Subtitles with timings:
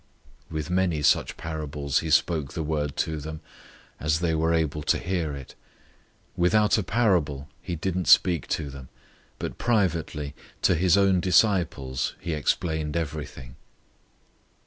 [0.47, 3.39] 004:033 With many such parables he spoke the word to them,
[3.99, 5.53] as they were able to hear it.
[6.35, 8.89] 004:034 Without a parable he didn't speak to them;
[9.37, 10.33] but privately
[10.63, 13.55] to his own disciples he explained everything.